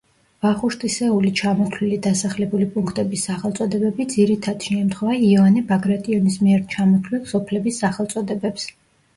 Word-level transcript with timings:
ვახუშტისეული 0.43 1.31
ჩამოთვლილი 1.39 1.99
დასახლებული 2.05 2.67
პუნქტების 2.77 3.25
სახელწოდებები 3.29 4.07
ძირითადში 4.15 4.79
ემთხვევა 4.85 5.19
იოანე 5.29 5.63
ბაგრატიონის 5.73 6.39
მიერ 6.47 6.65
ჩამოთვლილ 6.77 7.27
სოფლების 7.35 7.81
სახელწოდებებს. 7.85 8.71